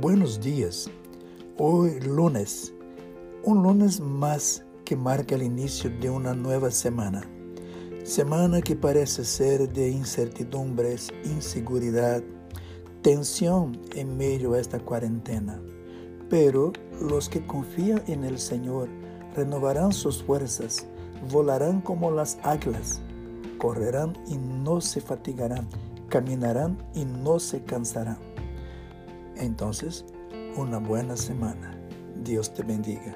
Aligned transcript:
buenos 0.00 0.40
días. 0.40 0.90
Hoy 1.58 2.00
lunes, 2.00 2.72
un 3.44 3.62
lunes 3.62 4.00
más 4.00 4.64
que 4.84 4.96
marca 4.96 5.34
el 5.34 5.42
inicio 5.42 5.90
de 6.00 6.08
una 6.08 6.34
nueva 6.34 6.70
semana. 6.70 7.22
Semana 8.04 8.62
que 8.62 8.74
parece 8.74 9.24
ser 9.24 9.70
de 9.72 9.90
incertidumbres, 9.90 11.12
inseguridad, 11.24 12.22
tensión 13.02 13.78
en 13.94 14.16
medio 14.16 14.54
a 14.54 14.60
esta 14.60 14.80
cuarentena. 14.80 15.60
Pero 16.30 16.72
los 17.00 17.28
que 17.28 17.46
confían 17.46 18.02
en 18.06 18.24
el 18.24 18.38
Señor 18.38 18.88
renovarán 19.36 19.92
sus 19.92 20.22
fuerzas, 20.22 20.86
volarán 21.30 21.82
como 21.82 22.10
las 22.10 22.38
águilas, 22.42 23.00
correrán 23.58 24.16
y 24.26 24.36
no 24.38 24.80
se 24.80 25.00
fatigarán, 25.00 25.68
caminarán 26.08 26.78
y 26.94 27.04
no 27.04 27.38
se 27.38 27.62
cansarán. 27.62 28.31
Entonces, 29.42 30.04
una 30.56 30.78
buena 30.78 31.16
semana. 31.16 31.76
Dios 32.22 32.54
te 32.54 32.62
bendiga. 32.62 33.12